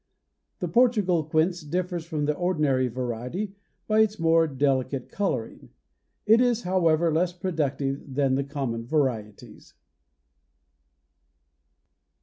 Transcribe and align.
The 0.61 0.67
Portugal 0.67 1.23
quince 1.23 1.61
differs 1.61 2.05
from 2.05 2.25
the 2.25 2.33
ordinary 2.35 2.87
variety 2.87 3.53
by 3.87 3.99
its 3.99 4.17
more 4.17 4.47
delicate 4.47 5.09
coloring. 5.09 5.69
It 6.25 6.41
is, 6.41 6.63
however, 6.63 7.13
less 7.13 7.33
productive 7.33 8.15
than 8.15 8.33
the 8.33 8.43
common 8.43 8.83
varieties. 8.87 9.75